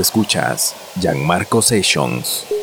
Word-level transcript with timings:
Escuchas 0.00 0.74
Gianmarco 1.00 1.62
Sessions. 1.62 2.57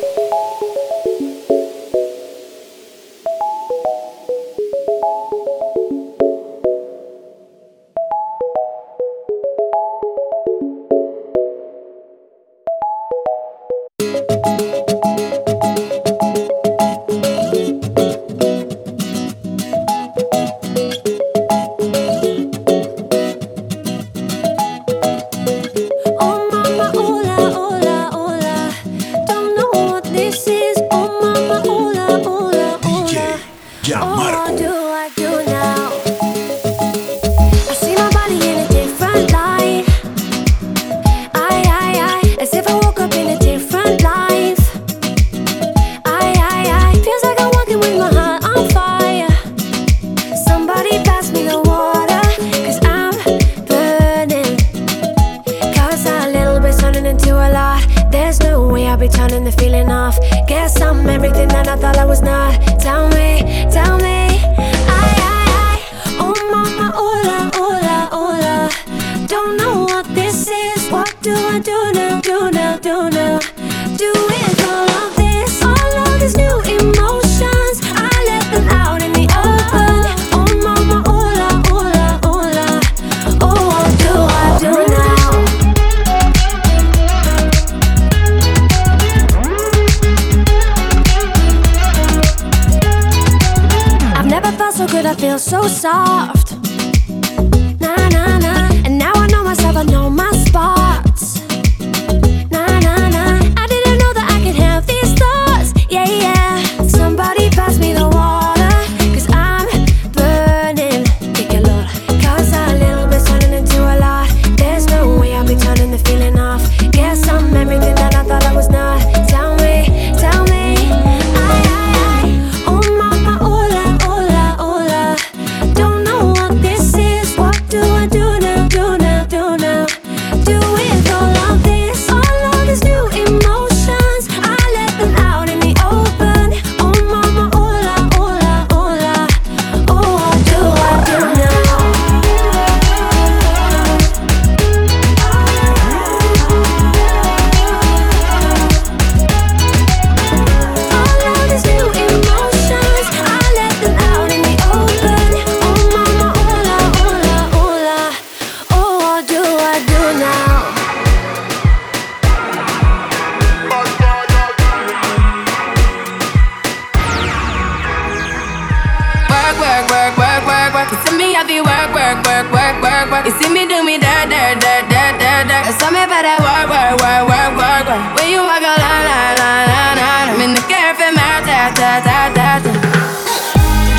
fi 171.45 171.61
work, 171.61 171.89
work, 171.94 172.17
work, 172.25 172.47
work, 172.51 172.75
work, 172.81 173.06
work. 173.11 173.25
You 173.25 173.33
see 173.38 173.50
me 173.53 173.69
do 173.69 173.83
me 173.85 173.97
dirt, 174.01 174.29
dirt, 174.33 174.57
dirt, 174.57 174.83
dirt, 174.89 175.13
dirt, 175.22 175.44
dirt. 175.45 175.63
So 175.69 175.73
tell 175.78 175.91
me 175.94 176.01
about 176.01 176.25
that 176.25 176.41
work, 176.41 176.67
work, 176.73 176.97
work, 176.97 177.23
work, 177.29 177.53
work, 177.53 177.85
work. 177.85 178.01
When 178.17 178.28
you 178.33 178.41
walk 178.41 178.66
out, 178.66 178.81
la, 178.81 178.94
la, 179.06 179.19
la, 179.38 179.51
la, 179.69 179.83
la. 179.94 180.11
I'm 180.33 180.41
in 180.41 180.51
the 180.57 180.63
cafe, 180.66 181.13
my 181.13 181.45
da, 181.45 181.69
da, 181.78 182.01
da, 182.01 182.33
da, 182.33 182.50
da. 182.66 182.73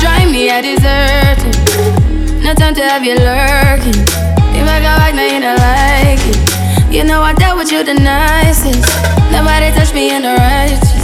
Join 0.03 0.27
me 0.31 0.51
a 0.51 0.59
dessert. 0.59 1.39
No 2.43 2.53
time 2.53 2.75
to 2.75 2.83
have 2.83 3.03
you 3.07 3.15
lurking. 3.15 4.03
You 4.51 4.63
might 4.67 4.83
go 4.83 4.91
back, 4.99 5.15
now 5.15 5.23
you 5.23 5.39
don't 5.39 5.57
like 5.57 6.23
it. 6.27 6.39
You 6.91 7.03
know 7.03 7.21
I 7.21 7.33
dealt 7.33 7.57
with 7.57 7.71
you 7.71 7.83
the 7.83 7.95
nicest. 7.95 8.83
Nobody 9.31 9.71
touched 9.71 9.93
me 9.95 10.11
in 10.11 10.21
the 10.23 10.35
righteous. 10.35 10.96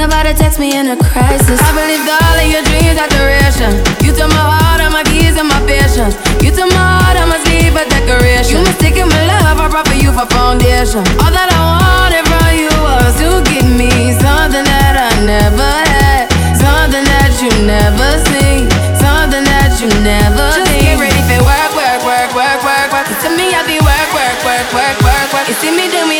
Nobody 0.00 0.32
text 0.32 0.56
me 0.56 0.72
in 0.72 0.88
a 0.88 0.96
crisis. 0.96 1.60
I 1.60 1.76
believed 1.76 2.08
all 2.08 2.36
of 2.40 2.48
your 2.48 2.64
dreams 2.72 2.96
are 2.96 3.12
duration. 3.12 3.68
You 4.00 4.16
took 4.16 4.32
my 4.32 4.48
heart, 4.48 4.80
all 4.80 4.88
my 4.88 5.04
keys, 5.04 5.36
and 5.36 5.44
my 5.44 5.60
vision. 5.68 6.08
You 6.40 6.48
took 6.56 6.72
my 6.72 7.04
heart, 7.04 7.20
all 7.20 7.28
my 7.28 7.36
sleep 7.44 7.76
a 7.76 7.84
decoration. 7.84 8.64
You 8.64 8.64
mistaken 8.64 9.12
my 9.12 9.20
love, 9.28 9.60
I 9.60 9.68
brought 9.68 9.84
for 9.92 10.00
you 10.00 10.08
for 10.08 10.24
foundation. 10.32 11.04
All 11.20 11.28
that 11.28 11.52
I 11.52 11.60
wanted 11.60 12.24
from 12.32 12.48
you 12.56 12.72
was 12.80 13.12
to 13.20 13.44
give 13.52 13.68
me 13.68 14.16
something 14.24 14.64
that 14.64 14.96
I 14.96 15.12
never 15.28 15.68
had, 15.92 16.32
something 16.56 17.04
that 17.04 17.36
you 17.44 17.52
never 17.68 18.08
seen, 18.32 18.72
something 18.96 19.44
that 19.44 19.84
you 19.84 19.92
never. 20.00 20.48
Just 20.56 20.80
need. 20.80 20.96
get 20.96 20.96
ready 20.96 21.22
for 21.28 21.44
work, 21.44 21.76
work, 21.76 22.00
work, 22.08 22.30
work, 22.32 22.60
work, 22.64 22.88
work. 22.88 23.04
You 23.04 23.16
tell 23.20 23.36
me 23.36 23.52
I 23.52 23.68
be 23.68 23.76
work, 23.84 24.08
work, 24.16 24.38
work, 24.48 24.64
work, 24.72 24.96
work, 25.04 25.28
work. 25.36 25.44
You 25.44 25.56
see 25.60 25.68
me 25.76 25.92
do 25.92 26.08
me 26.08 26.19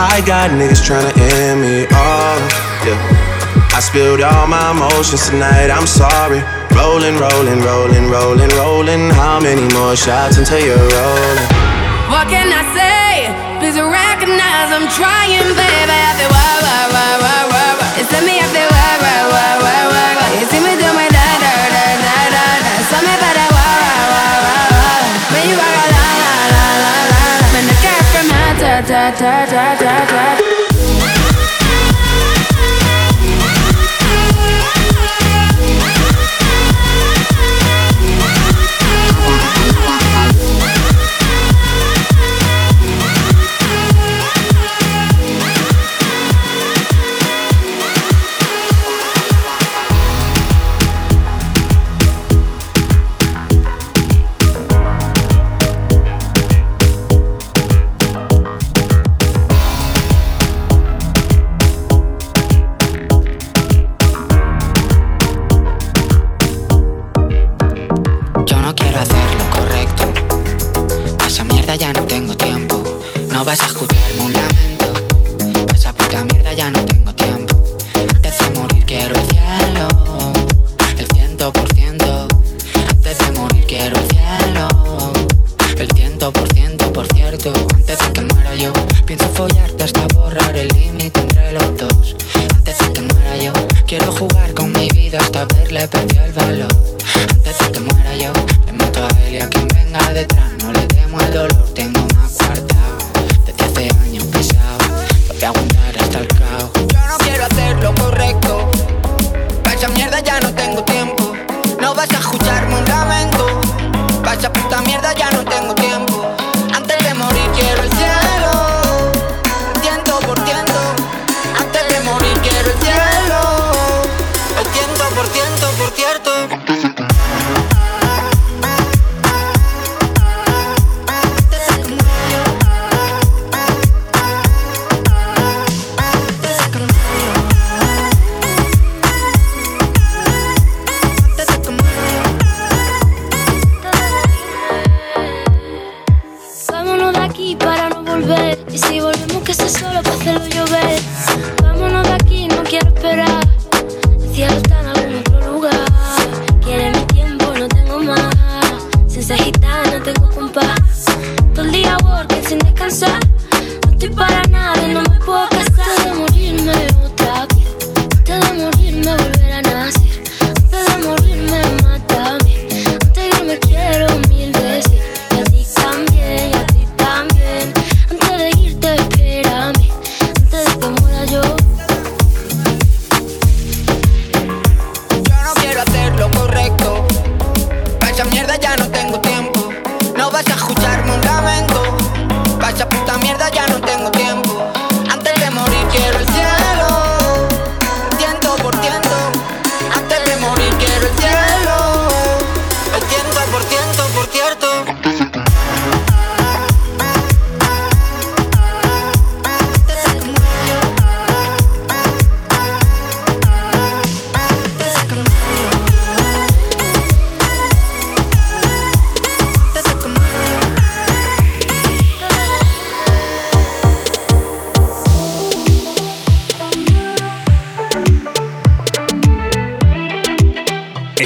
I 0.00 0.24
got 0.24 0.48
niggas 0.56 0.80
tryna 0.80 1.12
end 1.12 1.60
me 1.60 1.84
off. 1.92 2.40
Yeah. 2.88 2.96
I 3.76 3.84
spilled 3.84 4.24
all 4.24 4.48
my 4.48 4.72
emotions 4.72 5.28
tonight, 5.28 5.68
I'm 5.68 5.84
sorry. 5.84 6.40
Rolling, 6.72 7.20
rolling, 7.20 7.60
rolling, 7.60 8.08
rolling, 8.08 8.48
rolling. 8.56 9.12
How 9.12 9.44
many 9.44 9.68
more 9.76 9.92
shots 9.92 10.40
until 10.40 10.56
you're 10.64 10.88
rolling? 10.88 11.38
What 12.08 12.32
can 12.32 12.48
I 12.48 12.64
say? 12.72 13.28
Please 13.60 13.76
recognize 13.76 14.72
I'm 14.72 14.88
trying, 14.88 15.44
baby. 15.52 15.92
I 15.92 16.12
feel 16.16 16.32
wah, 16.32 16.56
wah, 16.64 16.86
wah, 16.96 17.16
wah, 17.20 17.44
wah, 17.52 17.72
wah. 17.84 18.00
It's 18.00 18.08
me, 18.24 18.40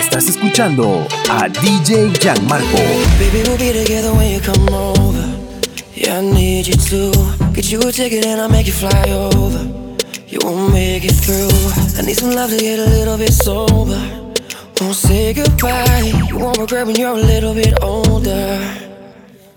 Estás 0.04 0.28
escuchando 0.28 1.08
a 1.30 1.48
DJ 1.48 2.12
Gianmarco. 2.20 2.76
Baby, 3.18 3.42
we'll 3.48 3.56
be 3.56 3.72
together 3.72 4.12
when 4.12 4.32
you 4.32 4.40
come 4.40 4.68
over. 4.68 5.24
Yeah, 5.94 6.18
I 6.18 6.20
need 6.20 6.66
you 6.66 6.76
to 6.76 7.10
get 7.54 7.72
you 7.72 7.80
a 7.80 7.90
ticket 7.90 8.26
and 8.26 8.38
I'll 8.38 8.50
make 8.50 8.66
you 8.66 8.74
fly 8.74 9.10
over. 9.10 9.64
You 10.28 10.40
won't 10.44 10.72
make 10.74 11.04
it 11.04 11.14
through. 11.14 11.48
I 11.98 12.02
need 12.02 12.16
some 12.16 12.32
love 12.32 12.50
to 12.50 12.58
get 12.58 12.78
a 12.80 12.90
little 12.90 13.16
bit 13.16 13.32
sober. 13.32 13.98
Won't 14.78 14.94
say 14.94 15.32
goodbye. 15.32 16.12
You 16.28 16.38
won't 16.38 16.58
regret 16.58 16.86
when 16.86 16.96
you're 16.96 17.16
a 17.16 17.26
little 17.32 17.54
bit 17.54 17.82
older. 17.82 18.60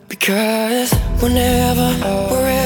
Because 0.07 0.93
whenever, 1.21 1.91
wherever 2.31 2.56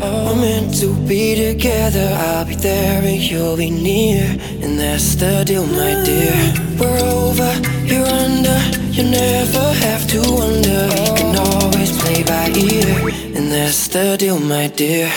we're 0.00 0.36
meant 0.36 0.74
to 0.80 0.94
be 1.06 1.34
together, 1.34 2.08
I'll 2.18 2.44
be 2.44 2.54
there 2.54 3.02
and 3.02 3.20
you'll 3.20 3.56
be 3.56 3.70
near. 3.70 4.24
And 4.62 4.78
that's 4.78 5.14
the 5.14 5.44
deal, 5.44 5.66
my 5.66 5.92
dear. 6.04 6.36
We're 6.78 6.98
over, 6.98 7.52
you're 7.84 8.06
under, 8.06 8.58
you 8.96 9.04
never 9.10 9.64
have 9.86 10.06
to 10.08 10.20
wonder. 10.20 10.80
You 11.04 11.12
can 11.20 11.36
always 11.36 11.90
play 12.00 12.22
by 12.24 12.48
ear. 12.50 13.08
And 13.36 13.50
that's 13.52 13.88
the 13.88 14.16
deal, 14.18 14.38
my 14.38 14.68
dear. 14.68 15.10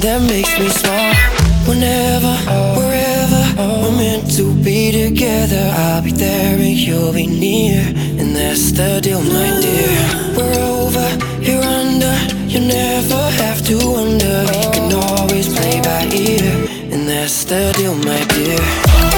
That 0.00 0.22
makes 0.22 0.56
me 0.60 0.68
smile. 0.68 1.14
Whenever, 1.66 2.32
wherever 2.78 3.42
we're 3.82 3.96
meant 3.96 4.30
to 4.36 4.54
be 4.62 4.92
together, 4.92 5.72
I'll 5.74 6.02
be 6.02 6.12
there 6.12 6.54
and 6.56 6.76
you'll 6.76 7.12
be 7.12 7.26
near. 7.26 7.82
And 8.20 8.34
that's 8.34 8.70
the 8.70 9.00
deal, 9.02 9.20
my 9.20 9.50
dear. 9.60 9.98
We're 10.36 10.54
over, 10.54 11.08
you're 11.42 11.62
under, 11.62 12.14
you 12.46 12.60
never 12.60 13.20
have 13.42 13.60
to 13.66 13.76
wonder. 13.76 14.46
You 14.62 14.70
can 14.70 14.92
always 14.94 15.48
play 15.52 15.80
by 15.80 16.06
ear. 16.14 16.68
And 16.92 17.08
that's 17.08 17.42
the 17.44 17.72
deal, 17.76 17.96
my 17.96 18.24
dear. 18.28 19.17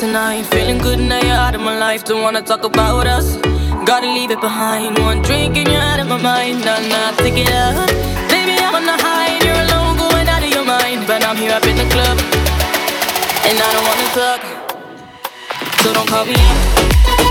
Tonight. 0.00 0.46
Feeling 0.46 0.78
good 0.78 0.98
now 0.98 1.20
you're 1.20 1.42
out 1.46 1.54
of 1.54 1.60
my 1.60 1.78
life. 1.78 2.04
Don't 2.04 2.22
wanna 2.22 2.40
talk 2.40 2.64
about 2.64 3.06
us. 3.06 3.36
Gotta 3.84 4.06
leave 4.06 4.30
it 4.30 4.40
behind. 4.40 4.98
One 4.98 5.20
drink 5.20 5.58
and 5.58 5.68
you're 5.68 5.86
out 5.92 6.00
of 6.00 6.08
my 6.08 6.16
mind. 6.16 6.64
Nah, 6.64 6.80
nah, 6.92 7.10
take 7.22 7.36
it 7.36 7.50
out. 7.52 7.86
Baby, 8.30 8.54
I'm 8.64 8.74
on 8.74 8.86
the 8.86 8.96
high 9.06 9.28
and 9.34 9.44
you're 9.44 9.62
alone, 9.66 9.98
going 9.98 10.26
out 10.26 10.42
of 10.42 10.50
your 10.56 10.64
mind. 10.64 11.06
But 11.06 11.22
I'm 11.22 11.36
here 11.36 11.52
up 11.52 11.66
in 11.66 11.76
the 11.76 11.88
club, 11.94 12.16
and 13.48 13.56
I 13.66 13.68
don't 13.74 13.86
wanna 13.90 14.08
talk. 14.20 14.40
So 15.82 15.92
don't 15.92 16.08
call 16.08 16.24
me. 16.24 17.29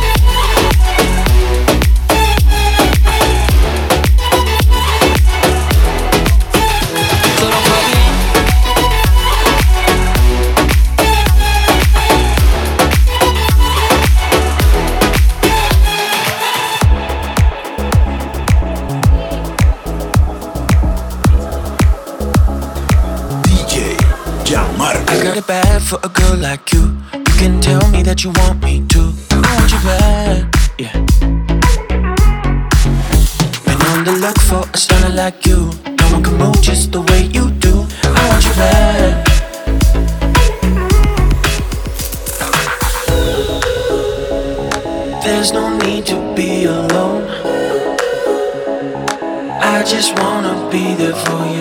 For 25.89 25.99
a 26.03 26.09
girl 26.09 26.37
like 26.37 26.71
you. 26.71 26.95
You 27.15 27.33
can 27.41 27.59
tell 27.59 27.81
me 27.89 28.03
that 28.03 28.23
you 28.23 28.29
want 28.41 28.61
me 28.61 28.85
to. 28.89 29.11
I 29.31 29.37
want 29.57 29.71
you 29.73 29.79
bad, 29.89 30.37
yeah. 30.77 30.93
Been 33.65 33.81
on 33.91 34.03
the 34.03 34.11
look 34.21 34.39
for 34.49 34.69
a 34.71 34.77
stunner 34.77 35.09
like 35.09 35.47
you. 35.47 35.71
No 35.99 36.05
one 36.13 36.23
can 36.23 36.37
move 36.37 36.61
just 36.61 36.91
the 36.91 37.01
way 37.01 37.23
you 37.23 37.49
do. 37.65 37.87
I 38.03 38.21
want 38.29 38.45
you 38.45 38.53
bad. 38.61 39.25
There's 45.23 45.51
no 45.53 45.75
need 45.75 46.05
to 46.05 46.17
be 46.35 46.65
alone. 46.65 47.23
I 49.59 49.83
just 49.83 50.19
wanna 50.19 50.69
be 50.69 50.93
there 50.93 51.15
for 51.15 51.45
you. 51.55 51.58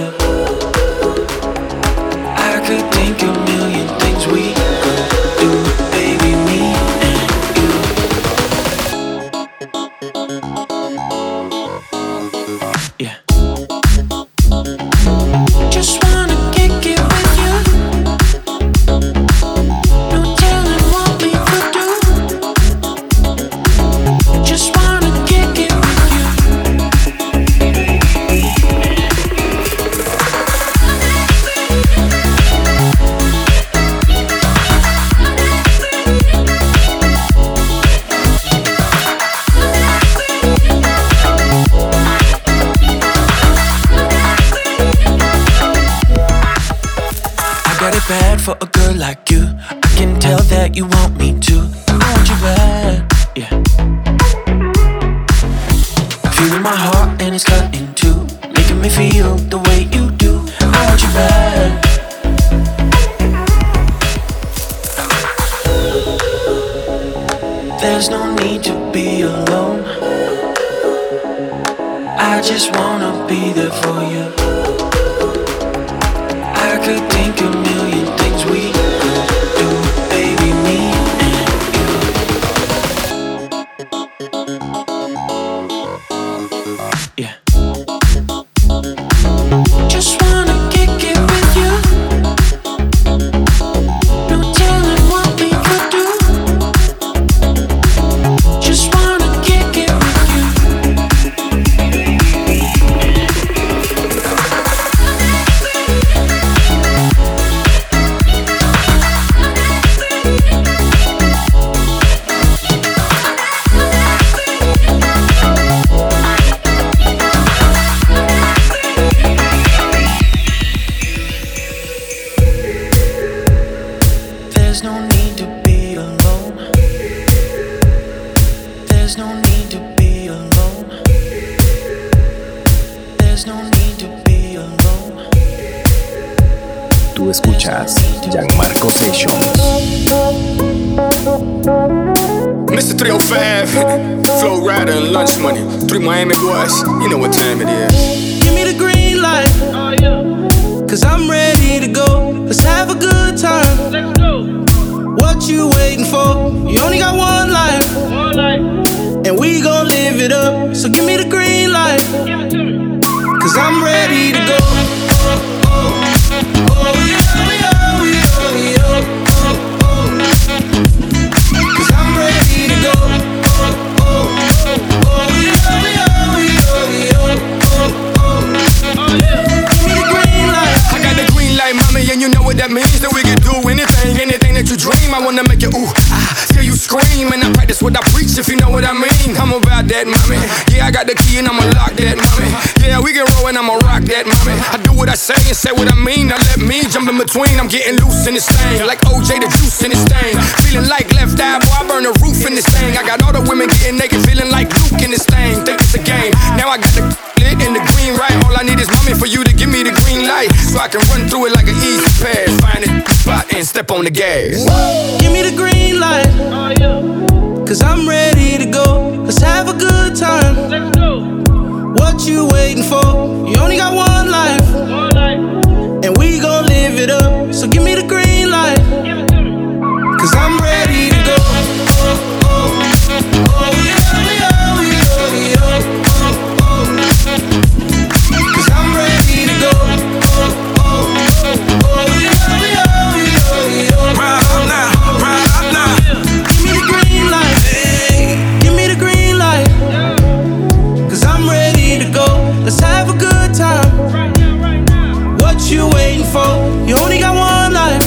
you 255.71 255.89
waiting 255.91 256.25
for? 256.25 256.49
You 256.89 256.97
only 256.97 257.19
got 257.19 257.35
one 257.35 257.73
life. 257.75 258.03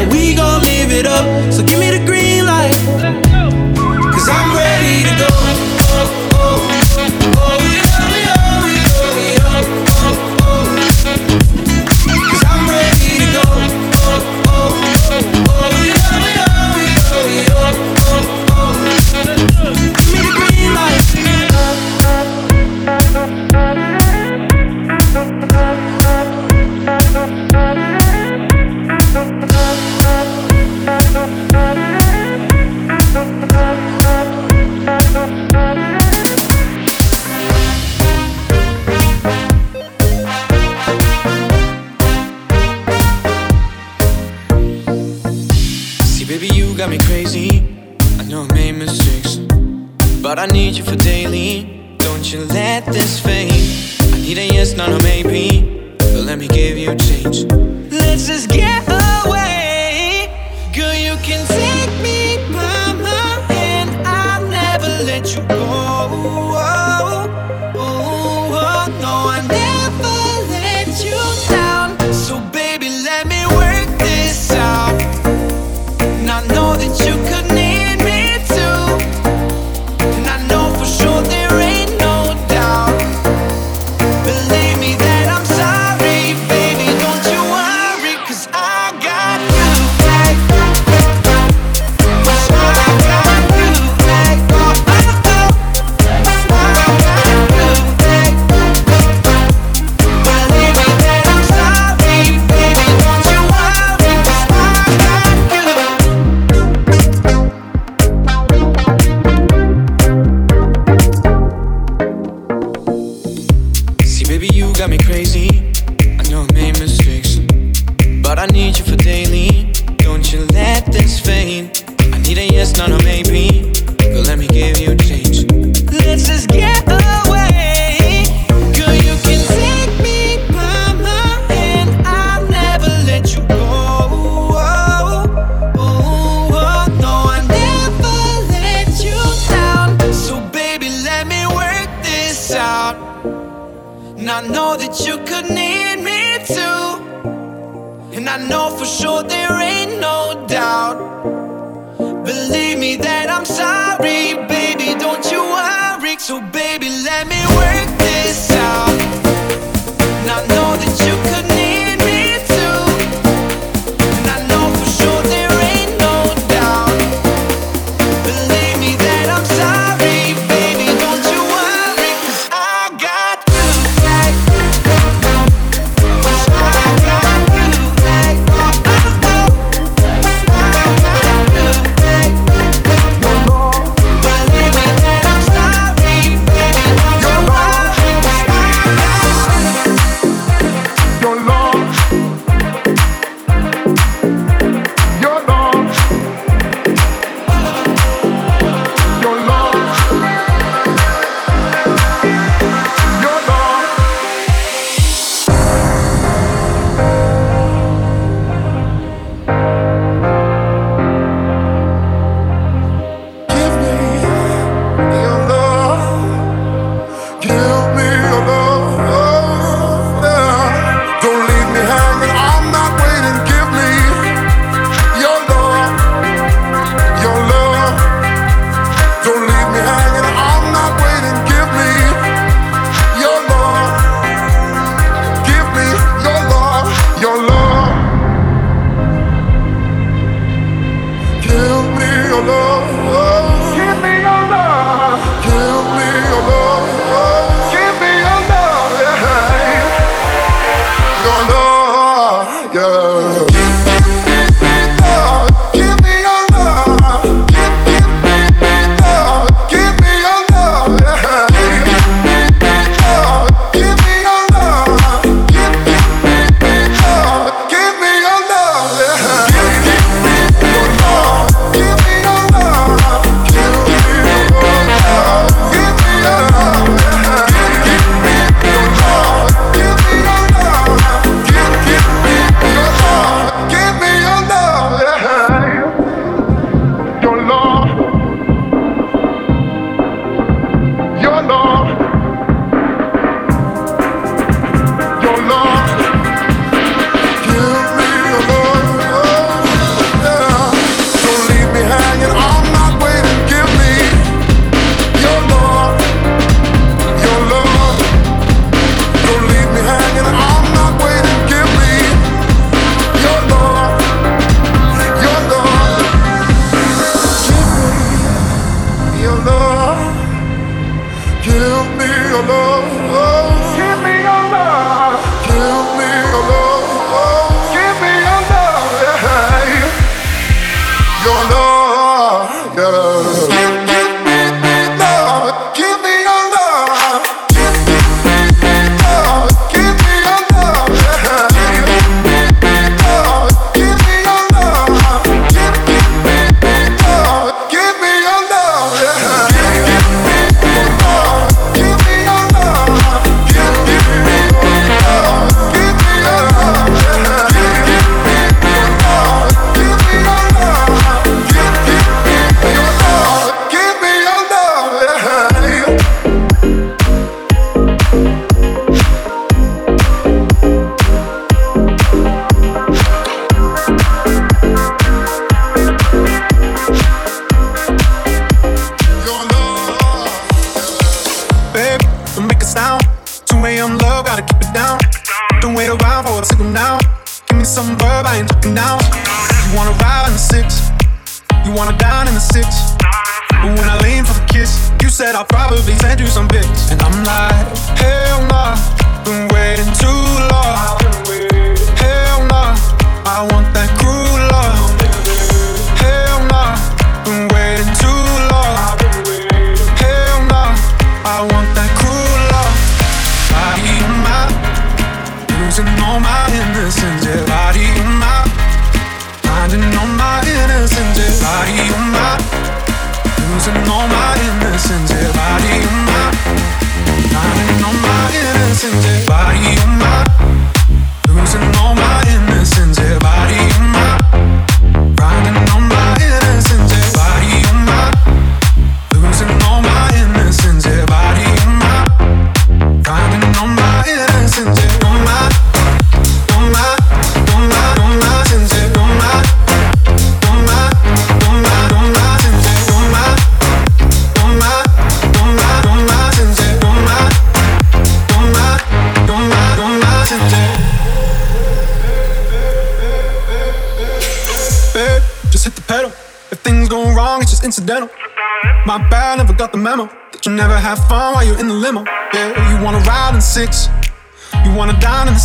And 0.00 0.10
we 0.12 0.34
gon' 0.34 0.62
live 0.62 0.92
it 0.92 1.06
up. 1.06 1.52
So 1.52 1.64
give 1.64 1.80
me 1.80 1.91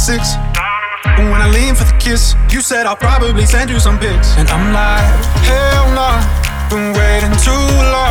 six. 0.07 0.35
And 1.19 1.31
when 1.31 1.41
I 1.41 1.49
lean 1.51 1.75
for 1.75 1.83
the 1.83 1.97
kiss, 1.99 2.33
you 2.49 2.61
said 2.61 2.85
I'll 2.85 2.95
probably 2.95 3.45
send 3.45 3.69
you 3.69 3.77
some 3.77 3.99
pics. 3.99 4.37
And 4.39 4.47
I'm 4.47 4.71
like, 4.71 5.03
hell 5.43 5.87
nah, 5.99 6.23
been 6.69 6.95
waiting 6.95 7.35
too 7.43 7.65
long. 7.91 8.06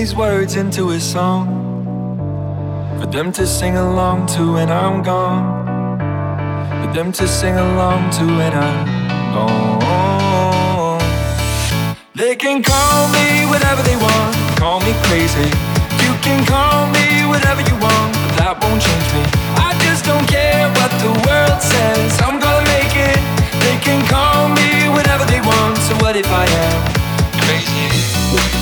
these 0.00 0.16
words 0.16 0.56
into 0.56 0.92
a 0.92 0.98
song 0.98 1.44
for 2.98 3.06
them 3.08 3.30
to 3.30 3.46
sing 3.46 3.76
along 3.76 4.26
to 4.26 4.54
when 4.54 4.70
I'm 4.70 5.02
gone. 5.02 5.44
For 6.80 6.90
them 6.94 7.12
to 7.12 7.28
sing 7.28 7.54
along 7.54 8.08
to 8.16 8.24
when 8.24 8.54
I'm 8.54 8.86
gone. 9.36 11.02
They 12.14 12.34
can 12.34 12.62
call 12.62 13.08
me 13.12 13.44
whatever 13.52 13.82
they 13.82 13.96
want, 13.96 14.32
call 14.56 14.80
me 14.80 14.94
crazy. 15.04 15.50
You 16.04 16.12
can 16.24 16.46
call 16.46 16.88
me 16.96 17.28
whatever 17.28 17.60
you 17.60 17.76
want, 17.76 18.10
but 18.24 18.32
that 18.40 18.56
won't 18.56 18.80
change 18.80 19.08
me. 19.12 19.24
I 19.68 19.76
just 19.84 20.06
don't 20.08 20.26
care 20.26 20.64
what 20.80 20.90
the 21.04 21.12
world 21.28 21.60
says. 21.60 22.08
I'm 22.24 22.40
gonna 22.40 22.64
make 22.72 22.96
it. 22.96 23.20
They 23.64 23.76
can 23.84 24.00
call 24.08 24.48
me 24.48 24.88
whatever 24.96 25.26
they 25.28 25.42
want, 25.44 25.76
so 25.76 25.92
what 26.00 26.16
if 26.16 26.28
I 26.32 26.46
am 26.64 26.78
crazy? 27.44 28.59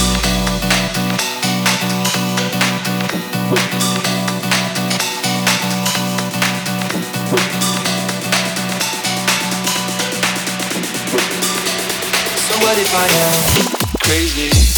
what 12.68 12.76
if 12.76 12.94
I 12.94 13.07
am 13.09 13.98
crazy? 14.04 14.77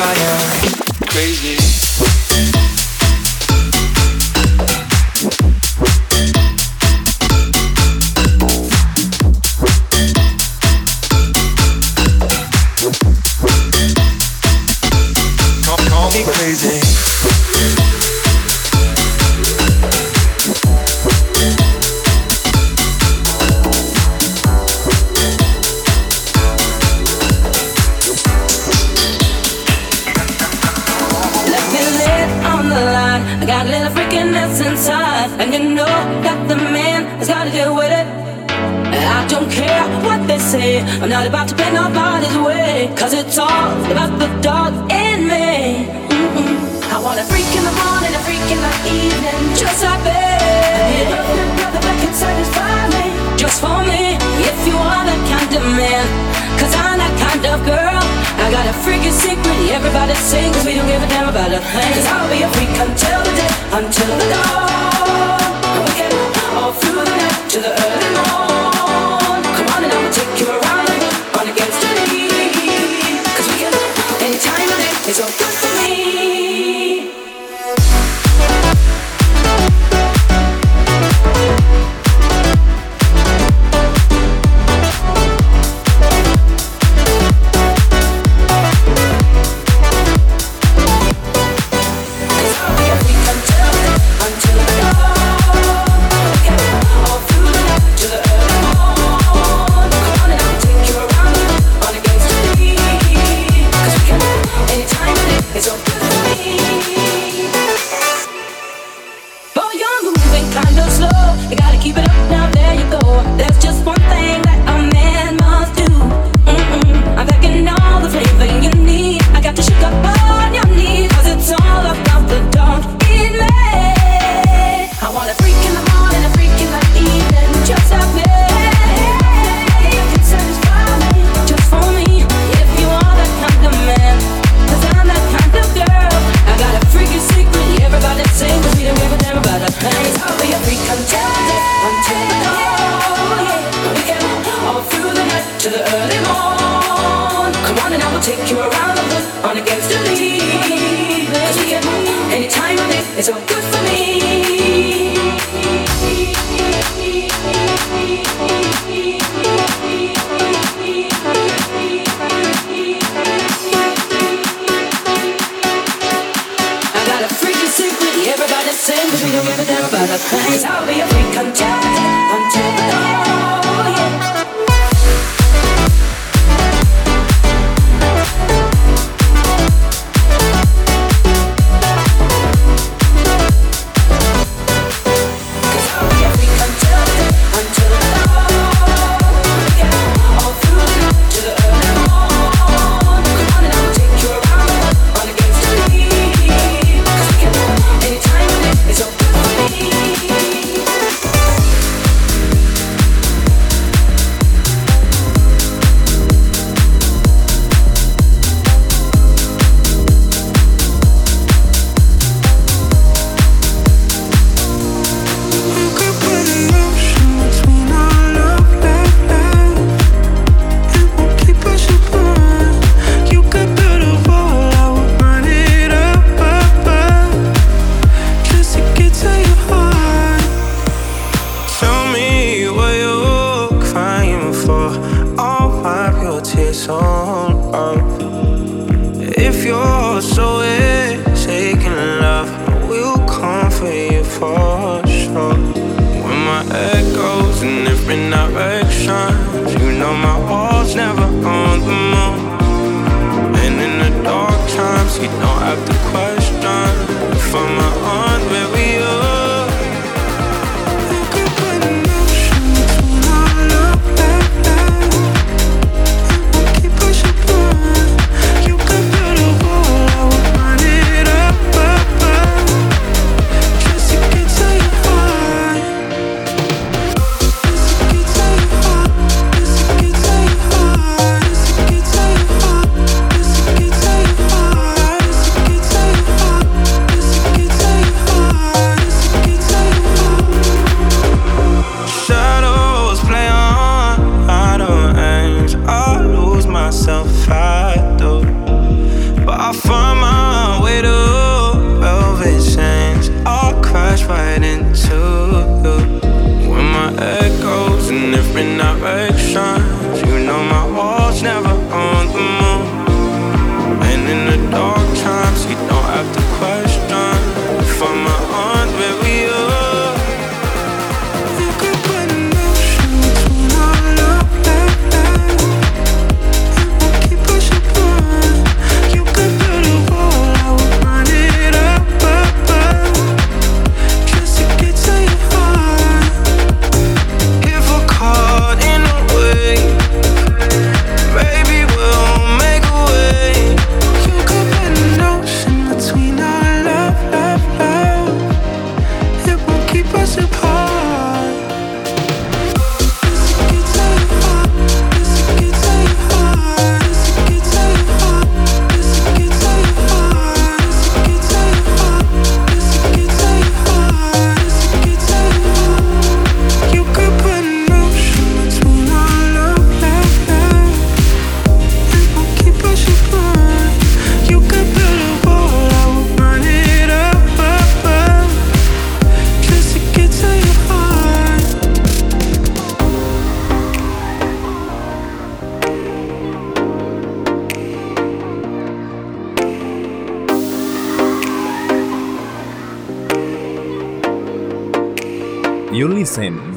Am 0.00 1.08
crazy? 1.08 1.87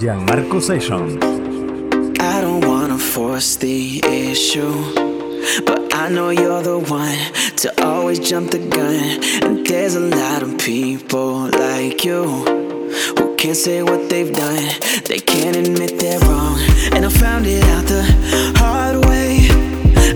Gianmarco 0.02 0.60
Sessions. 0.60 1.24
I 2.20 2.41
don't 2.41 2.66
wanna 2.66 2.97
force 2.97 3.56
the 3.58 4.02
issue, 4.04 4.74
but 5.64 5.93
I 5.93 6.10
know 6.10 6.32
you're 6.32 6.64
the 6.64 6.80
one 6.80 7.20
to 7.58 7.70
always 7.86 8.18
jump 8.18 8.49
the 8.49 8.58
gun. 8.58 9.22
And 9.43 9.64
there's 9.64 9.93
a 9.93 9.99
lot 9.99 10.41
of 10.41 10.58
people 10.58 11.52
like 11.52 12.04
you 12.04 12.24
who 13.16 13.36
can't 13.36 13.56
say 13.56 13.84
what 13.84 14.10
they've 14.10 14.34
done, 14.34 14.64
they 15.06 15.20
can't 15.20 15.56
admit 15.56 15.99
they're 15.99 16.20
wrong. 16.22 16.58
And 16.93 17.06
I 17.06 17.10
found 17.10 17.45
it 17.45 17.64
out 17.66 17.86
the 17.86 18.02
hard 18.58 19.06
way. 19.06 19.49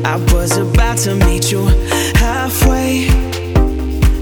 I 0.04 0.16
was 0.34 0.58
about 0.58 0.98
to 1.06 1.14
meet 1.14 1.52
you 1.52 1.64
halfway, 2.16 3.08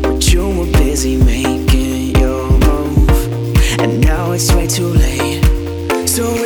but 0.02 0.30
you 0.30 0.44
were 0.58 0.72
busy 0.84 1.16
making 1.16 2.18
your 2.18 2.52
move, 2.68 3.80
and 3.80 4.02
now 4.02 4.34
it's 4.34 4.54
way 4.54 4.68
too 4.68 4.88
late. 4.88 4.93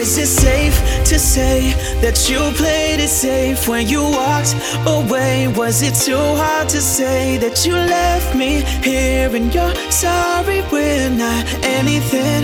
Is 0.08 0.18
it 0.18 0.28
safe 0.28 0.78
to 1.03 1.20
say 1.20 1.74
that 1.99 2.30
you 2.30 2.39
played 2.55 3.01
it 3.01 3.10
safe 3.10 3.68
when 3.68 3.86
you 3.89 4.01
walked 4.01 4.55
away? 4.88 5.49
Was 5.49 5.82
it 5.82 5.95
too 5.95 6.26
hard 6.41 6.70
to 6.70 6.80
say 6.80 7.36
that 7.43 7.66
you 7.66 7.74
left 7.74 8.34
me 8.34 8.62
here 8.89 9.30
and 9.36 9.53
you're 9.53 9.76
sorry 9.91 10.62
we're 10.72 11.10
not 11.10 11.43
anything 11.62 12.43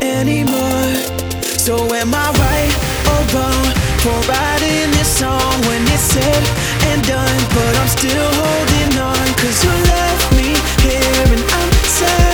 anymore? 0.00 0.94
So 1.66 1.74
am 1.92 2.14
I 2.14 2.26
right 2.44 2.74
or 3.12 3.22
wrong 3.36 3.66
for 4.00 4.16
writing 4.30 4.88
this 4.96 5.12
song 5.20 5.54
when 5.68 5.82
it's 5.94 6.08
said 6.14 6.44
and 6.88 7.00
done? 7.04 7.40
But 7.56 7.72
I'm 7.80 7.90
still 8.00 8.30
holding 8.40 8.92
on 9.10 9.26
cause 9.40 9.60
you 9.64 9.74
left 9.92 10.28
me 10.40 10.50
here 10.88 11.26
and 11.36 11.44
I'm 11.52 11.72
sad 12.00 12.33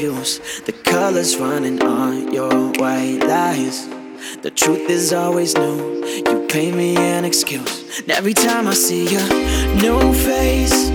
abuse. 0.00 0.40
The 0.60 0.72
colors 0.72 1.36
running 1.36 1.82
on 1.82 2.32
your 2.32 2.72
white 2.78 3.20
lies. 3.20 3.86
The 4.42 4.50
truth 4.50 4.88
is 4.88 5.12
always 5.12 5.54
new. 5.54 6.04
You 6.06 6.46
pay 6.48 6.72
me 6.72 6.96
an 6.96 7.24
excuse. 7.26 8.00
And 8.00 8.10
every 8.10 8.32
time 8.32 8.66
I 8.66 8.72
see 8.72 9.04
your 9.08 9.28
new 9.84 10.14
face, 10.14 10.88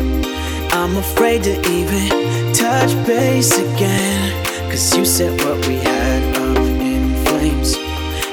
I'm 0.74 0.98
afraid 0.98 1.44
to 1.44 1.54
even 1.70 2.54
touch 2.54 2.92
base 3.06 3.56
again. 3.58 4.72
Cause 4.72 4.98
you 4.98 5.06
said 5.06 5.40
what 5.42 5.68
we 5.68 5.76
had 5.76 6.24
up 6.38 6.58
in 6.58 7.14
flames. 7.26 7.78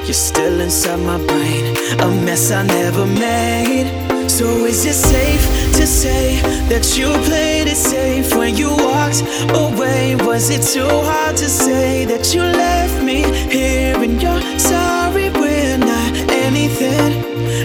You're 0.05 0.21
still 0.31 0.59
inside 0.59 1.01
my 1.01 1.17
brain, 1.27 1.77
a 2.01 2.07
mess 2.25 2.51
I 2.51 2.63
never 2.65 3.05
made. 3.05 4.02
So 4.33 4.65
is 4.65 4.83
it 4.83 4.95
safe 4.95 5.45
to 5.77 5.85
say 5.85 6.41
that 6.67 6.97
you 6.97 7.05
played 7.29 7.67
it 7.67 7.77
safe 7.77 8.35
when 8.35 8.57
you 8.57 8.69
walked 8.69 9.21
away? 9.53 10.15
Was 10.25 10.49
it 10.49 10.63
too 10.63 10.89
hard 10.89 11.37
to 11.37 11.47
say 11.47 12.05
that 12.05 12.33
you 12.33 12.41
left 12.41 13.03
me 13.03 13.21
here 13.53 13.95
and 13.95 14.19
you're 14.19 14.41
sorry 14.57 15.29
we're 15.29 15.77
not 15.77 16.11
anything 16.33 17.13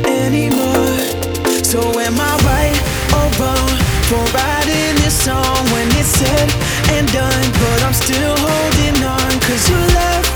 anymore? 0.05 1.01
So 1.65 1.81
am 2.05 2.21
I 2.21 2.33
right 2.45 2.79
or 3.17 3.27
wrong 3.41 3.73
for 4.05 4.21
writing 4.37 4.93
this 5.01 5.17
song 5.25 5.65
when 5.73 5.89
it's 5.97 6.21
said 6.21 6.51
and 6.93 7.09
done? 7.17 7.47
But 7.65 7.79
I'm 7.83 7.95
still 7.95 8.37
holding 8.37 9.03
on 9.09 9.31
cause 9.41 9.65
you 9.71 9.81
left 9.97 10.28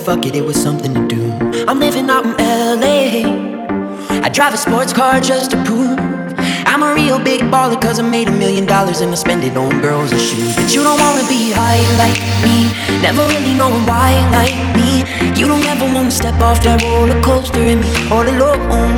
fuck 0.00 0.24
it, 0.24 0.34
it 0.34 0.44
was 0.44 0.60
something 0.60 0.94
to 0.94 1.06
do. 1.06 1.22
I'm 1.68 1.78
living 1.78 2.08
out 2.08 2.24
in 2.24 2.32
LA. 2.38 4.20
I 4.24 4.28
drive 4.30 4.54
a 4.54 4.56
sports 4.56 4.92
car 4.92 5.20
just 5.20 5.50
to 5.50 5.62
prove 5.64 5.98
I'm 6.70 6.82
a 6.82 6.94
real 6.94 7.18
big 7.18 7.40
baller 7.52 7.80
cause 7.80 7.98
I 7.98 8.08
made 8.08 8.28
a 8.28 8.32
million 8.32 8.64
dollars 8.64 9.00
and 9.00 9.12
I 9.12 9.16
spend 9.16 9.44
it 9.44 9.56
on 9.56 9.80
girls 9.82 10.12
and 10.12 10.20
shoes. 10.20 10.56
But 10.56 10.72
you 10.74 10.82
don't 10.82 10.98
wanna 10.98 11.26
be 11.28 11.52
high 11.52 11.82
like 12.00 12.20
me, 12.40 12.72
never 13.02 13.22
really 13.28 13.54
knowing 13.54 13.84
why 13.84 14.16
like 14.32 14.56
me. 14.78 15.04
You 15.38 15.46
don't 15.48 15.64
ever 15.64 15.84
wanna 15.92 16.10
step 16.10 16.40
off 16.40 16.62
that 16.64 16.82
roller 16.82 17.20
coaster 17.22 17.60
and 17.60 17.82
be 17.82 17.92
all 18.08 18.24
alone. 18.24 18.96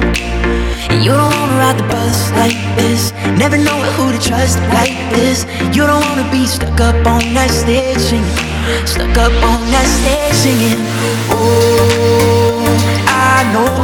And 0.93 1.03
you 1.03 1.11
don't 1.11 1.33
wanna 1.35 1.59
ride 1.59 1.79
the 1.79 1.89
bus 1.89 2.31
like 2.39 2.59
this, 2.77 3.11
never 3.41 3.57
knowing 3.57 3.91
who 3.97 4.13
to 4.13 4.21
trust 4.21 4.59
like 4.77 4.95
this. 5.17 5.47
You 5.75 5.83
don't 5.83 6.05
wanna 6.07 6.31
be 6.31 6.47
stuck 6.47 6.79
up 6.79 6.95
on 7.07 7.23
that 7.35 7.51
stage 7.51 7.99
singing, 7.99 8.39
stuck 8.87 9.17
up 9.17 9.35
on 9.51 9.61
that 9.75 9.89
stage 9.99 10.37
singing. 10.45 10.82
Oh, 11.31 12.65
I 13.09 13.45
know 13.53 13.75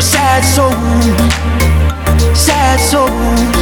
sad 0.00 0.42
souls, 0.44 1.06
sad 2.38 2.78
souls, 2.80 3.56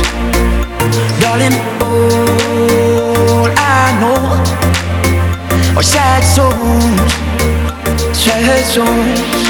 darling. 1.21 1.57
Oh, 1.83 3.53
I 3.57 3.93
know 4.01 4.21
sad 5.83 6.23
souls, 6.35 7.13
sad 8.17 8.65
souls. 8.65 9.50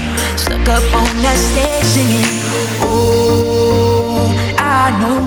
back 0.65 0.81
up 0.81 0.93
on 0.93 1.21
that 1.21 1.37
stage 1.37 1.85
singing. 1.85 2.25
Oh, 2.81 4.33
I 4.57 4.91
know 4.99 5.21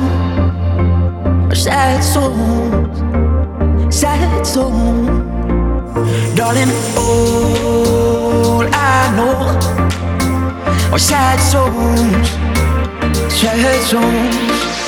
our 1.48 1.54
sad 1.54 2.02
songs, 2.02 2.98
sad 3.94 4.46
songs, 4.46 5.08
darling. 6.36 6.70
All 6.96 8.62
I 8.72 9.10
know 9.16 9.34
are 10.92 10.98
sad 10.98 11.38
songs, 11.40 12.28
sad 13.32 13.82
songs. 13.82 14.83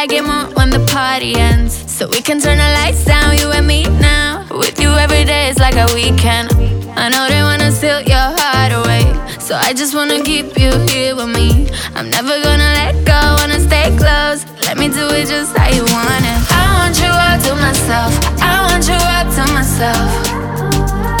I 0.00 0.04
it 0.04 0.24
more 0.24 0.48
when 0.56 0.70
the 0.70 0.80
party 0.88 1.34
ends. 1.36 1.76
So 1.92 2.08
we 2.08 2.22
can 2.22 2.40
turn 2.40 2.56
the 2.56 2.70
lights 2.80 3.04
down, 3.04 3.36
you 3.36 3.52
and 3.52 3.66
me 3.66 3.84
now. 4.00 4.46
With 4.48 4.80
you 4.80 4.88
every 4.88 5.26
day 5.26 5.50
is 5.50 5.58
like 5.58 5.76
a 5.76 5.92
weekend. 5.92 6.48
I 6.96 7.12
know 7.12 7.28
they 7.28 7.42
wanna 7.42 7.70
steal 7.70 8.00
your 8.08 8.28
heart 8.40 8.72
away. 8.72 9.04
So 9.38 9.56
I 9.60 9.74
just 9.74 9.94
wanna 9.94 10.22
keep 10.22 10.56
you 10.56 10.72
here 10.88 11.14
with 11.14 11.28
me. 11.28 11.68
I'm 11.94 12.08
never 12.08 12.32
gonna 12.40 12.72
let 12.80 12.96
go, 13.04 13.20
wanna 13.44 13.60
stay 13.60 13.92
close. 14.00 14.48
Let 14.64 14.78
me 14.78 14.88
do 14.88 15.04
it 15.12 15.28
just 15.28 15.52
how 15.54 15.68
you 15.68 15.84
want 15.92 16.24
it. 16.32 16.40
I 16.48 16.64
want 16.80 16.96
you 16.96 17.12
all 17.12 17.36
to 17.36 17.52
myself. 17.60 18.12
I 18.40 18.56
want 18.72 18.88
you 18.88 18.96
all 18.96 19.26
to 19.36 19.44
myself. 19.52 20.08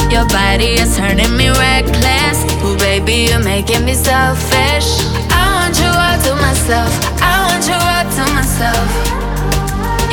Your 0.08 0.24
body 0.32 0.80
is 0.80 0.96
turning 0.96 1.36
me 1.36 1.52
reckless. 1.52 2.38
Ooh, 2.64 2.78
baby, 2.78 3.28
you're 3.28 3.44
making 3.44 3.84
me 3.84 3.92
selfish. 3.92 5.04
I 5.36 5.44
want 5.52 5.76
you 5.76 5.92
all 5.92 6.16
to 6.24 6.32
myself. 6.40 6.92
I 7.20 7.44
want 7.44 7.68
you 7.68 7.74
all 7.76 7.89
to 8.26 8.32
myself. 8.34 8.88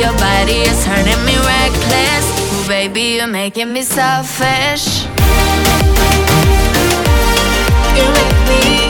Your 0.00 0.12
body 0.18 0.62
is 0.70 0.84
turning 0.84 1.20
me 1.24 1.36
reckless. 1.36 2.24
Ooh, 2.52 2.68
baby, 2.68 3.16
you're 3.16 3.26
making 3.26 3.72
me 3.72 3.82
selfish. 3.82 5.04
You 7.96 8.04
make 8.18 8.40
me, 8.50 8.87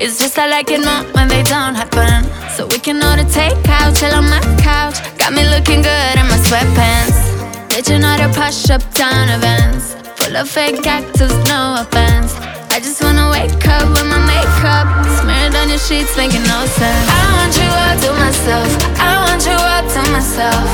It's 0.00 0.16
just 0.16 0.38
I 0.38 0.46
like 0.46 0.70
it 0.70 0.78
more 0.78 1.02
when 1.10 1.26
they 1.26 1.42
don't 1.42 1.74
happen. 1.74 2.22
So 2.54 2.66
we 2.66 2.78
can 2.78 3.02
order 3.02 3.26
takeout, 3.26 3.98
chill 3.98 4.14
on 4.14 4.30
my 4.30 4.38
couch. 4.62 4.94
Got 5.18 5.34
me 5.34 5.42
looking 5.50 5.82
good 5.82 6.14
in 6.14 6.26
my 6.30 6.38
sweatpants. 6.46 7.18
Did 7.68 7.88
you 7.90 7.98
know 7.98 8.14
to 8.14 8.30
push 8.30 8.70
up 8.70 8.82
down 8.94 9.26
events? 9.28 9.98
Full 10.22 10.36
of 10.36 10.48
fake 10.48 10.86
actors, 10.86 11.34
no 11.50 11.82
offense. 11.82 12.30
I 12.70 12.78
just 12.78 13.02
wanna 13.02 13.26
wake 13.34 13.66
up 13.66 13.90
with 13.90 14.06
my 14.06 14.22
makeup 14.22 14.86
smeared 15.18 15.58
on 15.58 15.66
your 15.68 15.82
sheets, 15.82 16.14
making 16.16 16.46
no 16.46 16.62
sense. 16.78 17.06
I 17.10 17.22
want 17.34 17.54
you 17.58 17.66
all 17.66 17.96
to 17.98 18.10
myself. 18.22 18.70
I 19.02 19.12
want 19.18 19.42
you 19.50 19.58
all 19.58 19.82
to 19.82 20.00
myself. 20.14 20.68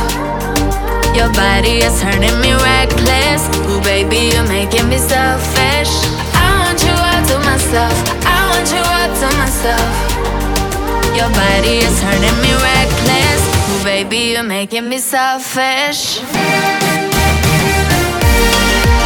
Your 1.16 1.32
body 1.32 1.80
is 1.80 1.96
turning 1.96 2.36
me 2.44 2.52
reckless. 2.52 3.48
Ooh, 3.72 3.80
baby, 3.80 4.36
you're 4.36 4.48
making 4.52 4.88
me 4.92 4.98
selfish. 4.98 5.92
I 6.36 6.44
want 6.60 6.78
you 6.84 6.92
all 6.92 7.22
to 7.30 7.36
myself. 7.48 7.96
I 8.26 8.33
want 8.54 8.70
you 8.70 8.78
all 8.78 9.10
to 9.20 9.28
myself. 9.36 9.94
Your 11.18 11.30
body 11.30 11.78
is 11.86 11.94
turning 12.00 12.36
me 12.42 12.52
reckless. 12.70 13.42
Ooh, 13.70 13.84
baby, 13.84 14.32
you're 14.32 14.42
making 14.42 14.88
me 14.88 14.98
selfish. 14.98 16.20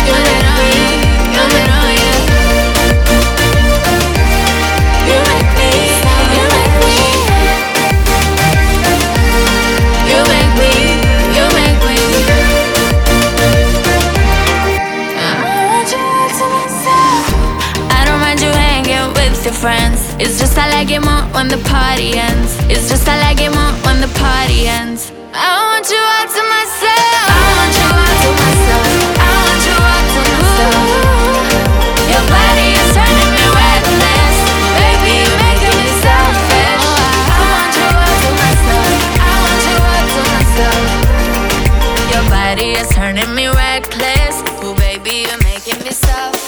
You 0.07 0.15
make 0.27 0.49
me, 0.59 0.73
you 1.35 1.43
make 1.55 1.68
friends. 19.61 20.15
It's 20.23 20.39
just 20.39 20.57
I 20.57 20.71
like 20.71 20.91
it 20.91 21.03
more 21.03 21.23
when 21.35 21.49
the 21.49 21.59
party 21.67 22.15
ends. 22.15 22.55
It's 22.71 22.89
just 22.89 23.09
I 23.09 23.19
like 23.19 23.41
it 23.43 23.51
more 23.51 23.75
when 23.83 23.99
the 24.01 24.11
party 24.15 24.71
ends. 24.71 25.11
I 25.35 25.51
want 25.67 25.87
you 25.91 25.99
all 25.99 26.27
to 26.31 26.43
myself. 26.55 27.27
I 27.27 27.43
want 27.59 27.75
you 27.75 27.89
all 27.91 28.15
to 28.23 28.31
myself. 28.39 28.91
I 29.19 29.31
want 29.43 29.63
you 29.67 29.77
all 29.91 30.05
to 30.15 30.21
myself. 30.31 30.87
Your 32.07 32.25
body 32.31 32.69
is 32.79 32.89
turning 32.95 33.31
me 33.35 33.45
reckless. 33.51 34.37
Baby, 34.79 35.27
you're 35.27 35.41
making 35.43 35.75
me 35.75 35.89
selfish. 36.07 36.87
I 37.27 37.39
want 37.51 37.75
you 37.79 37.89
all 37.99 38.15
to 38.15 38.31
myself. 38.39 38.95
I 39.19 39.33
want 39.43 39.63
you 39.67 39.77
all 39.91 40.07
to 40.15 40.21
myself. 40.39 40.87
Your 42.15 42.25
body 42.31 42.69
is 42.79 42.89
turning 42.95 43.31
me 43.35 43.47
reckless. 43.51 44.35
Ooh, 44.63 44.75
baby, 44.79 45.27
you're 45.27 45.43
making 45.43 45.83
me 45.83 45.91
selfish. 45.91 46.48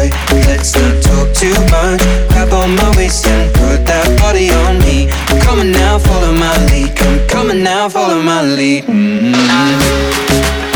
boy, 0.00 0.10
let's 0.48 0.74
not 0.74 1.02
talk 1.02 1.28
too 1.34 1.54
much. 1.68 2.00
Grab 2.30 2.52
on 2.52 2.74
my 2.76 2.90
waist 2.96 3.26
and 3.26 3.52
put 3.54 3.84
that 3.86 4.06
body 4.20 4.50
on 4.50 4.78
me. 4.80 5.10
I'm 5.28 5.40
coming 5.40 5.72
now, 5.72 5.98
follow 5.98 6.32
my 6.32 6.54
lead. 6.70 6.92
I'm 7.00 7.28
coming 7.28 7.62
now, 7.62 7.88
follow 7.88 8.22
my 8.22 8.42
lead. 8.42 8.84
Mm-hmm. 8.84 9.34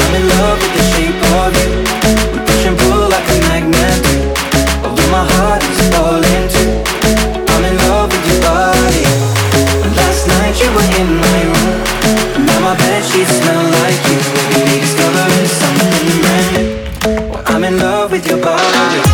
I'm 0.03 0.12
in 0.18 0.25
love 0.37 0.59
with 0.61 0.72
the 0.77 0.85
shape 0.93 1.20
of 1.41 1.53
you. 1.57 1.70
We 2.33 2.39
push 2.45 2.64
and 2.68 2.77
pull 2.79 3.09
like 3.09 3.27
a 3.33 3.39
magnet. 3.49 4.01
Although 4.85 5.11
my 5.11 5.25
heart 5.37 5.62
is 5.62 5.81
falling 5.93 6.47
too. 6.53 6.72
I'm 7.53 7.64
in 7.64 7.77
love 7.89 8.09
with 8.12 8.25
your 8.29 8.41
body. 8.43 9.05
Last 9.99 10.22
night 10.37 10.55
you 10.61 10.68
were 10.77 10.91
in 11.01 11.09
my 11.22 11.39
room. 11.53 11.77
Now 12.47 12.61
my 12.61 12.75
bed 12.77 13.03
sheets 13.05 13.33
smell 13.41 13.64
like 13.81 14.01
you. 14.11 14.18
We're 14.53 14.81
discovering 14.85 15.51
something 15.61 16.09
brand 16.22 16.49
new. 16.57 16.75
I'm 17.47 17.64
in 17.64 17.79
love 17.79 18.11
with 18.11 18.27
your 18.27 18.41
body 18.41 19.14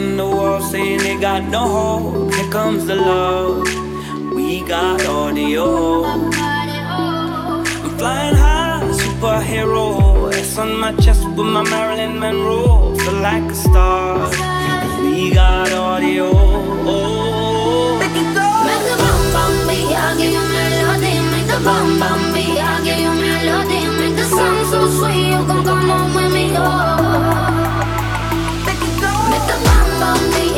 in 0.00 0.16
the 0.16 0.26
wall 0.26 0.60
saying 0.60 0.98
they 0.98 1.16
got 1.18 1.42
no 1.44 1.62
hope. 1.76 2.34
Here 2.34 2.50
comes 2.50 2.86
the 2.86 2.96
love. 2.96 3.64
We 4.34 4.62
got 4.64 5.04
audio. 5.06 6.04
I'm 6.04 7.92
flying 7.98 8.36
high, 8.44 8.82
superhero. 9.02 10.32
It's 10.32 10.56
on 10.58 10.70
my 10.80 10.92
chest 11.02 11.24
with 11.36 11.50
my 11.56 11.62
Marilyn 11.72 12.18
Monroe. 12.18 12.94
Feel 13.02 13.18
like 13.30 13.46
a 13.54 13.54
star. 13.54 14.30
We 15.02 15.30
got 15.34 15.72
audio. 15.72 16.26
Make 18.00 18.18
it 18.22 18.30
go. 18.38 18.48
The 18.88 18.96
bomb 19.02 19.24
bomb 19.34 19.56
beat. 19.68 19.94
I'll 20.02 20.16
give 20.18 20.32
you 20.36 20.44
melody. 20.56 21.14
Make 21.32 21.48
the 21.52 21.60
bomb 21.66 21.90
bomb 22.00 22.24
beat. 22.34 22.58
I'll 22.68 22.84
give 22.86 23.00
you 23.04 23.12
melody. 23.24 23.80
Make 24.00 24.16
the 24.20 24.26
sound 24.36 24.60
so 24.72 24.80
sweet. 24.98 25.26
You 25.34 25.40
can 25.48 25.60
come 25.68 25.88
home 25.90 26.14
with 26.14 26.32
me. 26.32 26.46
Oh 26.56 27.59
up 30.02 30.18
me. 30.32 30.49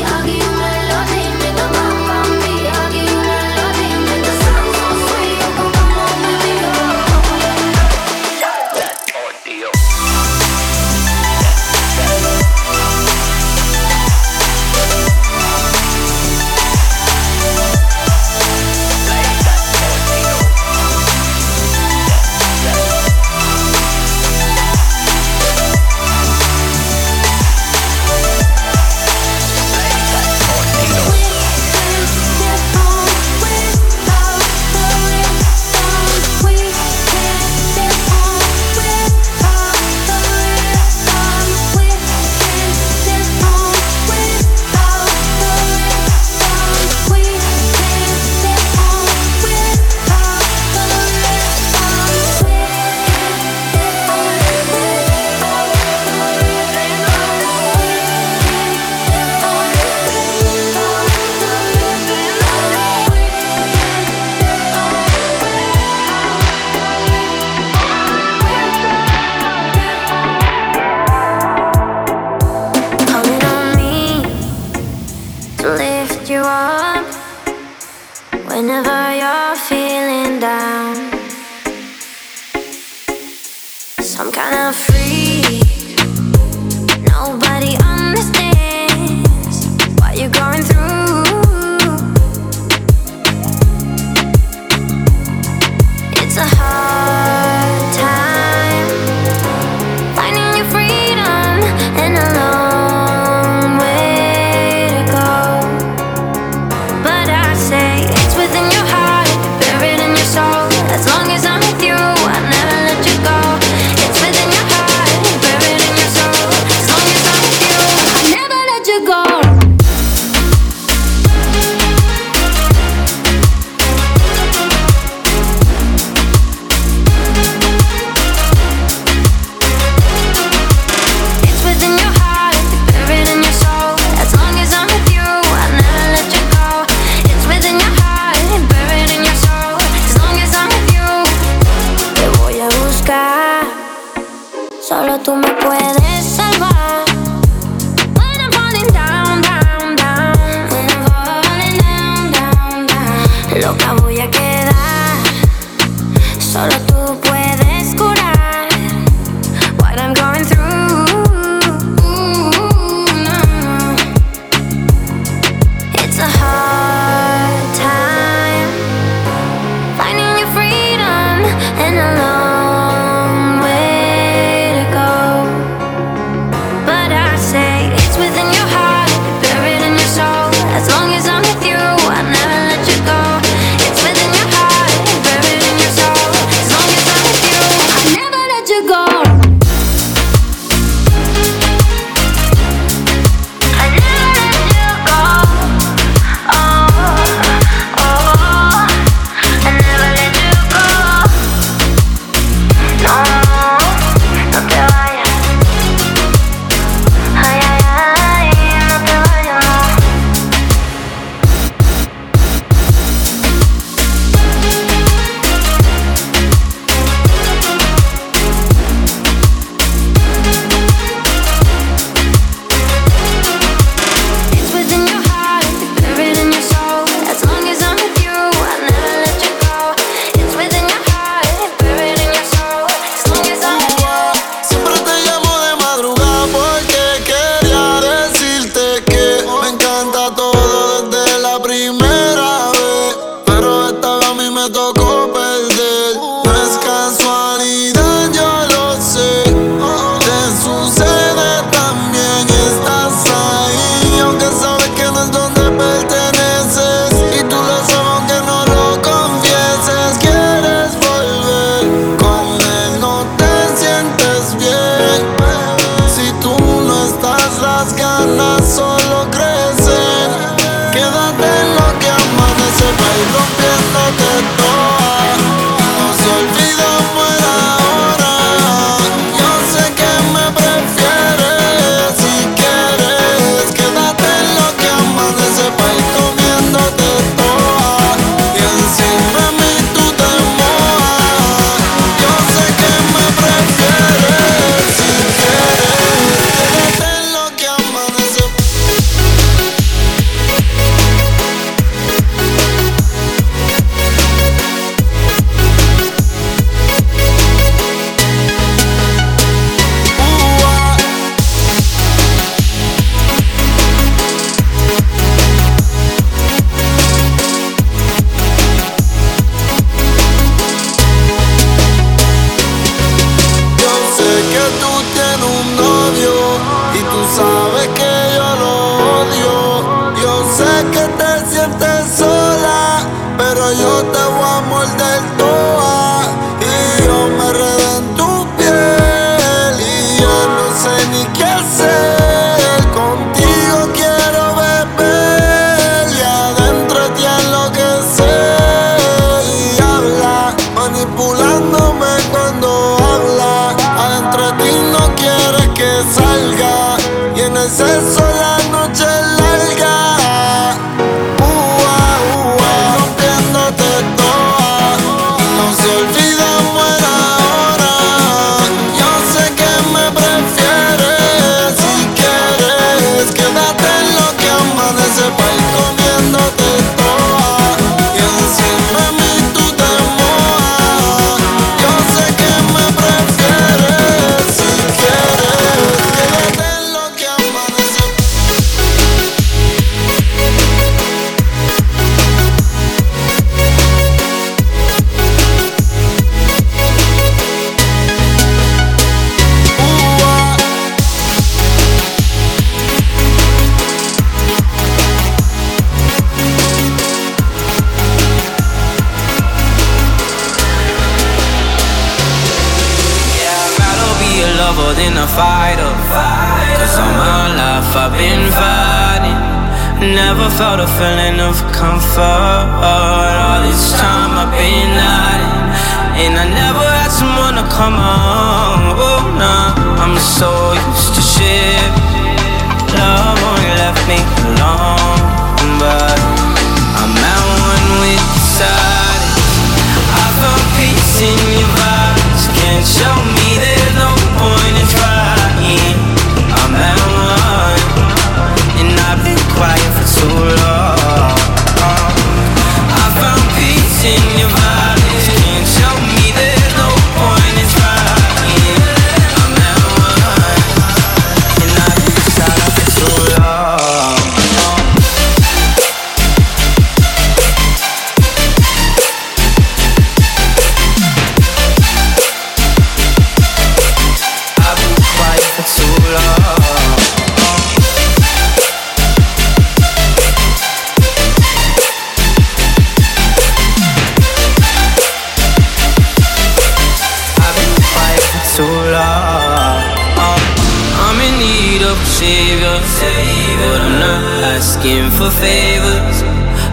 asking 494.82 495.10
for 495.12 495.30
favors. 495.30 496.22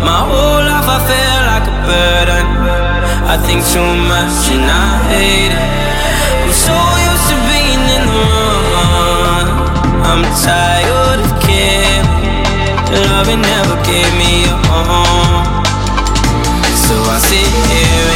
My 0.02 0.26
whole 0.26 0.66
life 0.66 0.90
I 0.90 1.00
feel 1.10 1.42
like 1.52 1.66
a 1.70 1.78
burden. 1.86 2.46
I 3.30 3.38
think 3.46 3.62
too 3.70 3.92
much 4.10 4.50
and 4.50 4.66
I 4.66 4.98
hate 5.14 5.54
it. 5.54 5.70
I'm 6.42 6.54
so 6.54 6.74
used 7.06 7.28
to 7.30 7.38
being 7.50 7.84
in 7.96 8.04
the 8.10 8.18
wrong. 8.74 9.48
I'm 10.10 10.24
tired 10.42 11.20
of 11.22 11.32
caring. 11.46 12.06
Love 12.90 13.30
never 13.30 13.78
gave 13.86 14.12
me 14.18 14.46
a 14.46 14.56
home. 14.66 15.64
So 16.74 16.96
I 17.14 17.20
sit 17.22 17.54
here. 17.70 18.09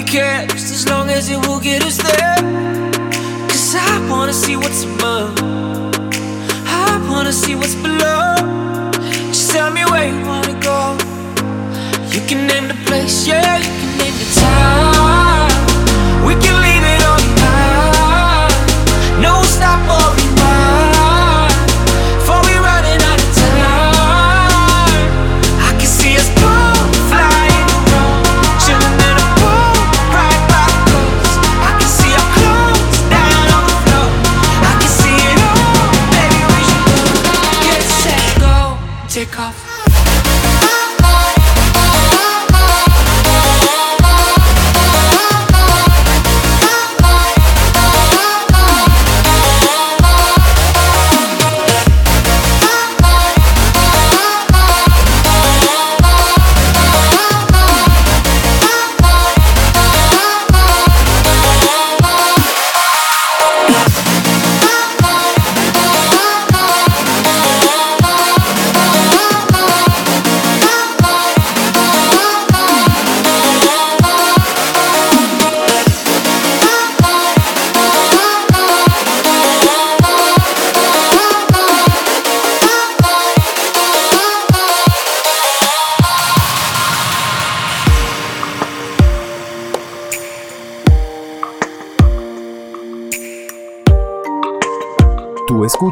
really 0.00 0.10
care, 0.10 0.46
just 0.46 0.72
as 0.72 0.88
long 0.88 1.10
as 1.10 1.30
it 1.30 1.46
will 1.46 1.60
get 1.60 1.82
us 1.84 1.96
there. 1.96 2.36
Cause 3.48 3.74
I 3.74 4.08
wanna 4.10 4.32
see 4.32 4.56
what's 4.56 4.84
above, 4.84 5.38
I 6.66 7.06
wanna 7.10 7.32
see 7.32 7.54
what's 7.54 7.74
below. 7.74 8.36
Just 9.28 9.50
tell 9.50 9.70
me 9.70 9.84
where 9.86 10.08
you 10.08 10.26
wanna 10.26 10.58
go. 10.60 10.96
You 12.12 12.20
can 12.28 12.46
name 12.46 12.68
the 12.68 12.78
place, 12.86 13.26
yeah, 13.26 13.58
you 13.58 13.64
can 13.64 13.98
name 13.98 14.14
the 14.18 14.40
time. 14.40 14.49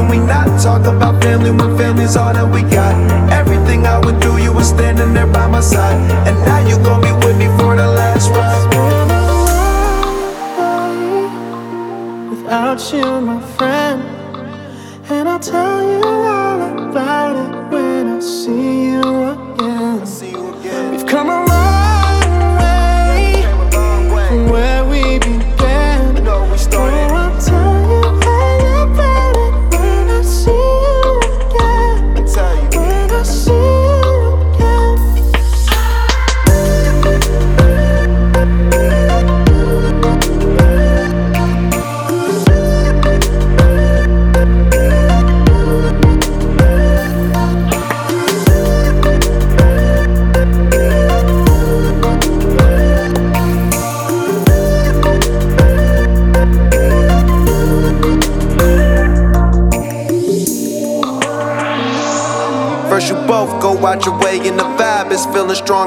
Can 0.00 0.08
we 0.08 0.16
not 0.16 0.58
talk 0.62 0.86
about 0.86 1.22
family 1.22 1.50
when 1.50 1.76
family's 1.76 2.16
all 2.16 2.32
that 2.32 2.48
we 2.50 2.62
got? 2.62 2.94
Everything 3.30 3.86
I 3.86 3.98
went 3.98 4.22
through, 4.22 4.38
you 4.38 4.50
were 4.50 4.64
standing 4.64 5.12
there 5.12 5.26
by 5.26 5.46
my 5.46 5.60
side. 5.60 6.00
And 6.26 6.38
now 6.46 6.66
you 6.66 6.76
gon' 6.82 7.02
be 7.02 7.12
with 7.12 7.36
me 7.36 7.48
for 7.58 7.76
the 7.76 7.86
last 7.86 8.30
ride. 8.30 8.70
without 12.30 12.92
you, 12.94 13.20
my 13.20 13.42
friend. 13.58 14.19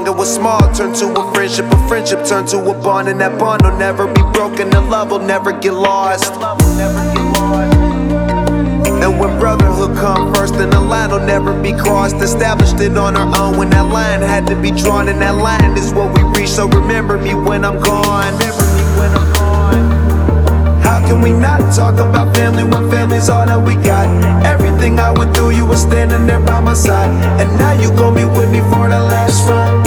Strong 0.03 0.07
and 0.07 0.17
what's 0.17 0.35
small 0.35 0.73
turn 0.73 0.93
to 0.93 1.19
a 1.19 1.34
friendship, 1.34 1.65
a 1.71 1.88
friendship 1.88 2.25
turn 2.25 2.45
to 2.47 2.57
a 2.57 2.73
bond 2.81 3.07
and 3.07 3.19
that 3.21 3.38
bond 3.39 3.61
will 3.63 3.77
never 3.77 4.07
be 4.07 4.21
broken, 4.34 4.69
the 4.69 4.81
love 4.81 5.11
will 5.11 5.19
never 5.19 5.51
get 5.51 5.73
lost. 5.73 6.34
And 9.03 9.19
when 9.19 9.39
brotherhood 9.39 9.97
come 9.97 10.34
first, 10.34 10.53
then 10.55 10.69
the 10.69 10.80
line 10.80 11.11
will 11.11 11.25
never 11.25 11.53
be 11.61 11.73
crossed. 11.73 12.15
Established 12.15 12.80
it 12.80 12.97
on 12.97 13.17
our 13.17 13.27
own 13.35 13.57
when 13.57 13.69
that 13.71 13.91
line 13.91 14.21
had 14.21 14.47
to 14.47 14.55
be 14.55 14.71
drawn, 14.71 15.09
and 15.09 15.21
that 15.21 15.35
line 15.35 15.77
is 15.77 15.93
what 15.93 16.15
we 16.15 16.23
reach. 16.39 16.49
So. 16.49 16.67
Remember 16.67 17.17
me 17.17 17.34
when 17.34 17.65
I'm 17.65 17.81
gone. 17.81 18.34
How 20.81 21.05
can 21.05 21.21
we 21.21 21.31
not 21.31 21.59
talk 21.75 21.95
about 21.95 22.34
family 22.35 22.63
when 22.63 22.89
family's 22.89 23.27
all 23.27 23.45
that 23.45 23.61
we 23.61 23.75
got? 23.75 24.07
Everything 24.45 24.99
I 24.99 25.11
went 25.11 25.35
through, 25.35 25.51
you 25.51 25.65
were 25.65 25.75
standing 25.75 26.25
there 26.25 26.39
by 26.39 26.61
my 26.61 26.73
side. 26.73 27.11
And 27.41 27.49
now 27.59 27.73
you 27.73 27.89
gon' 27.97 28.15
be 28.15 28.23
with 28.23 28.49
me 28.51 28.61
for 28.71 28.88
the 28.88 28.99
last 28.99 29.49
ride. 29.49 29.82